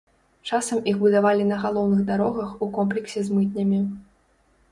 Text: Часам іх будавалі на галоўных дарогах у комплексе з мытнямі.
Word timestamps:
Часам 0.49 0.79
іх 0.91 0.95
будавалі 1.03 1.43
на 1.49 1.59
галоўных 1.65 2.01
дарогах 2.09 2.49
у 2.67 2.71
комплексе 2.79 3.19
з 3.27 3.37
мытнямі. 3.37 3.79